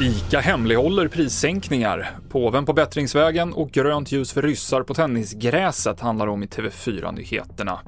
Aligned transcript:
ICA 0.00 0.40
hemlighåller 0.40 1.08
prissänkningar. 1.08 2.10
Påven 2.28 2.64
på 2.64 2.72
bättringsvägen 2.72 3.52
och 3.52 3.70
grönt 3.70 4.12
ljus 4.12 4.32
för 4.32 4.42
ryssar 4.42 4.82
på 4.82 4.94
tennisgräset 4.94 6.00
handlar 6.00 6.26
om 6.26 6.42
i 6.42 6.46
TV4-nyheterna. 6.46 7.78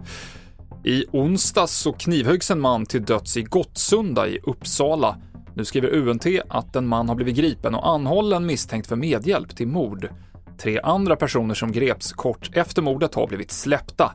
I 0.85 1.05
onsdags 1.13 1.73
så 1.73 1.93
knivhöggs 1.93 2.51
en 2.51 2.61
man 2.61 2.87
till 2.87 3.05
döds 3.05 3.37
i 3.37 3.43
Gottsunda 3.43 4.29
i 4.29 4.39
Uppsala. 4.43 5.17
Nu 5.55 5.65
skriver 5.65 5.95
UNT 5.95 6.27
att 6.49 6.77
en 6.77 6.87
man 6.87 7.09
har 7.09 7.17
blivit 7.17 7.37
gripen 7.37 7.75
och 7.75 7.89
anhållen 7.89 8.47
misstänkt 8.47 8.87
för 8.87 8.97
medhjälp 8.97 9.57
till 9.57 9.69
mord. 9.69 10.09
Tre 10.63 10.81
andra 10.81 11.17
personer 11.17 11.55
som 11.55 11.73
greps 11.73 12.13
kort 12.13 12.51
efter 12.53 12.83
mordet 12.83 13.15
har 13.15 13.27
blivit 13.27 13.51
släppta. 13.51 14.15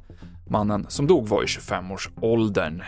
Mannen 0.49 0.85
som 0.89 1.07
dog 1.07 1.27
var 1.27 1.43
i 1.43 1.45
25-årsåldern. 1.45 2.83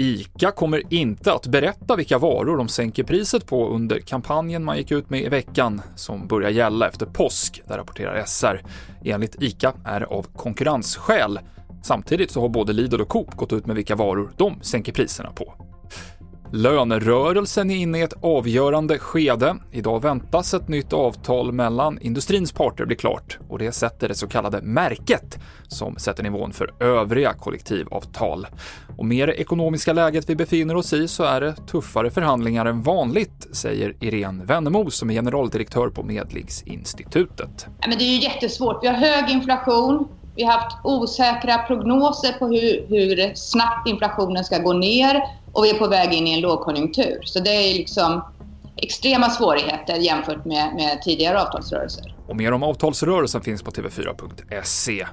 ICA 0.00 0.50
kommer 0.50 0.92
inte 0.92 1.32
att 1.32 1.46
berätta 1.46 1.96
vilka 1.96 2.18
varor 2.18 2.56
de 2.56 2.68
sänker 2.68 3.04
priset 3.04 3.46
på 3.46 3.68
under 3.68 4.00
kampanjen 4.00 4.64
man 4.64 4.76
gick 4.76 4.90
ut 4.90 5.10
med 5.10 5.22
i 5.22 5.28
veckan, 5.28 5.82
som 5.94 6.26
börjar 6.26 6.50
gälla 6.50 6.88
efter 6.88 7.06
påsk, 7.06 7.62
där 7.68 7.76
rapporterar 7.76 8.24
SR. 8.26 8.62
Enligt 9.04 9.42
ICA 9.42 9.72
är 9.84 10.00
det 10.00 10.06
av 10.06 10.22
konkurrensskäl. 10.22 11.40
Samtidigt 11.82 12.30
så 12.30 12.40
har 12.40 12.48
både 12.48 12.72
Lidl 12.72 13.00
och 13.00 13.08
Coop 13.08 13.36
gått 13.36 13.52
ut 13.52 13.66
med 13.66 13.76
vilka 13.76 13.96
varor 13.96 14.32
de 14.36 14.62
sänker 14.62 14.92
priserna 14.92 15.30
på. 15.30 15.54
Lönerörelsen 16.52 17.70
är 17.70 17.76
inne 17.76 17.98
i 17.98 18.02
ett 18.02 18.14
avgörande 18.22 18.98
skede. 18.98 19.56
Idag 19.72 20.02
väntas 20.02 20.54
ett 20.54 20.68
nytt 20.68 20.92
avtal 20.92 21.52
mellan 21.52 21.98
industrins 22.00 22.52
parter 22.52 22.86
bli 22.86 22.96
klart 22.96 23.38
och 23.48 23.58
det 23.58 23.72
sätter 23.72 24.08
det 24.08 24.14
så 24.14 24.26
kallade 24.26 24.62
märket 24.62 25.38
som 25.68 25.96
sätter 25.96 26.22
nivån 26.22 26.52
för 26.52 26.74
övriga 26.80 27.32
kollektivavtal. 27.32 28.46
Och 28.96 29.04
med 29.04 29.28
det 29.28 29.34
ekonomiska 29.34 29.92
läget 29.92 30.30
vi 30.30 30.36
befinner 30.36 30.76
oss 30.76 30.92
i 30.92 31.08
så 31.08 31.24
är 31.24 31.40
det 31.40 31.54
tuffare 31.66 32.10
förhandlingar 32.10 32.66
än 32.66 32.82
vanligt, 32.82 33.46
säger 33.52 33.94
Irene 34.00 34.44
Wennemo 34.44 34.90
som 34.90 35.10
är 35.10 35.14
generaldirektör 35.14 35.88
på 35.88 36.02
Medlingsinstitutet. 36.02 37.66
Men 37.88 37.98
det 37.98 38.04
är 38.04 38.16
ju 38.16 38.22
jättesvårt. 38.22 38.78
Vi 38.82 38.88
har 38.88 38.94
hög 38.94 39.30
inflation, 39.30 40.08
vi 40.38 40.44
har 40.44 40.52
haft 40.52 40.76
osäkra 40.84 41.58
prognoser 41.58 42.32
på 42.32 42.46
hur, 42.46 42.86
hur 42.88 43.34
snabbt 43.34 43.88
inflationen 43.88 44.44
ska 44.44 44.58
gå 44.58 44.72
ner 44.72 45.22
och 45.52 45.64
vi 45.64 45.70
är 45.70 45.78
på 45.78 45.88
väg 45.88 46.12
in 46.12 46.26
i 46.26 46.34
en 46.34 46.40
lågkonjunktur. 46.40 47.20
Så 47.24 47.40
det 47.40 47.50
är 47.50 47.74
liksom 47.74 48.24
extrema 48.76 49.30
svårigheter 49.30 49.96
jämfört 49.96 50.44
med, 50.44 50.74
med 50.74 51.02
tidigare 51.02 51.42
avtalsrörelser. 51.42 52.14
Och 52.28 52.36
mer 52.36 52.52
om 52.52 52.62
avtalsrörelsen 52.62 53.40
finns 53.40 53.62
på 53.62 53.70
tv4.se. 53.70 55.06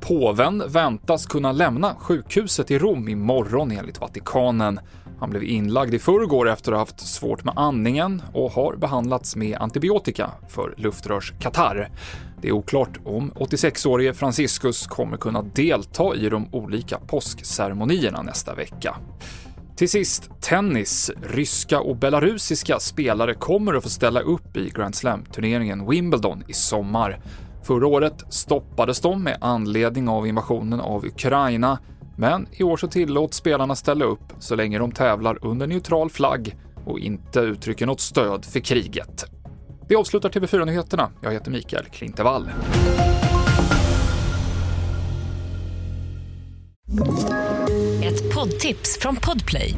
Påven 0.00 0.62
väntas 0.68 1.26
kunna 1.26 1.52
lämna 1.52 1.94
sjukhuset 1.94 2.70
i 2.70 2.78
Rom 2.78 3.08
imorgon 3.08 3.70
enligt 3.70 4.00
Vatikanen. 4.00 4.80
Han 5.20 5.30
blev 5.30 5.42
inlagd 5.44 5.94
i 5.94 5.98
förrgår 5.98 6.48
efter 6.48 6.72
att 6.72 6.76
ha 6.76 6.82
haft 6.82 7.00
svårt 7.00 7.44
med 7.44 7.54
andningen 7.56 8.22
och 8.32 8.52
har 8.52 8.76
behandlats 8.76 9.36
med 9.36 9.58
antibiotika 9.58 10.30
för 10.48 10.74
luftrörskatarr. 10.76 11.90
Det 12.40 12.48
är 12.48 12.52
oklart 12.52 12.98
om 13.04 13.30
86-årige 13.30 14.14
Franciscus 14.14 14.86
kommer 14.86 15.16
kunna 15.16 15.42
delta 15.42 16.14
i 16.14 16.28
de 16.28 16.48
olika 16.54 16.98
påskceremonierna 16.98 18.22
nästa 18.22 18.54
vecka. 18.54 18.96
Till 19.76 19.88
sist, 19.88 20.30
tennis. 20.40 21.10
Ryska 21.22 21.80
och 21.80 21.96
belarusiska 21.96 22.78
spelare 22.78 23.34
kommer 23.34 23.74
att 23.74 23.82
få 23.82 23.88
ställa 23.88 24.20
upp 24.20 24.56
i 24.56 24.70
Grand 24.70 24.94
Slam-turneringen 24.94 25.90
Wimbledon 25.90 26.42
i 26.48 26.52
sommar. 26.52 27.20
Förra 27.62 27.86
året 27.86 28.24
stoppades 28.28 29.00
de 29.00 29.22
med 29.22 29.38
anledning 29.40 30.08
av 30.08 30.26
invasionen 30.26 30.80
av 30.80 31.04
Ukraina, 31.04 31.78
men 32.20 32.46
i 32.52 32.62
år 32.62 32.76
så 32.76 32.88
tillåts 32.88 33.36
spelarna 33.36 33.76
ställa 33.76 34.04
upp 34.04 34.32
så 34.38 34.54
länge 34.54 34.78
de 34.78 34.92
tävlar 34.92 35.38
under 35.46 35.66
neutral 35.66 36.10
flagg 36.10 36.56
och 36.84 36.98
inte 36.98 37.40
uttrycker 37.40 37.86
något 37.86 38.00
stöd 38.00 38.44
för 38.44 38.60
kriget. 38.60 39.24
Det 39.88 39.96
avslutar 39.96 40.30
TV4-nyheterna. 40.30 41.10
Jag 41.20 41.32
heter 41.32 41.50
Mikael 41.50 41.84
Klintevall. 41.84 42.50
Ett 48.04 48.34
poddtips 48.34 48.98
från 49.00 49.16
Podplay. 49.16 49.74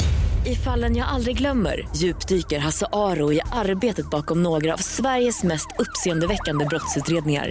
I 0.47 0.55
fallen 0.55 0.97
jag 0.97 1.09
aldrig 1.09 1.39
glömmer 1.39 1.89
djupdyker 1.97 2.59
Hasse 2.59 2.87
Aro 2.93 3.33
i 3.33 3.41
arbetet 3.53 4.11
bakom 4.11 4.43
några 4.43 4.75
av 4.75 4.79
Sveriges 4.79 5.43
mest 5.43 5.69
uppseendeväckande 5.79 6.65
brottsutredningar. 6.65 7.51